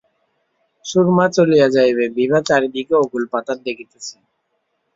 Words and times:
সুরমা 0.85 1.25
চলিয়া 1.35 1.67
যাইবে, 1.75 2.05
বিভা 2.17 2.39
চারিদিকে 2.47 2.93
অকূল 3.03 3.23
পাথার 3.33 3.57
দেখিতেছে। 3.67 4.15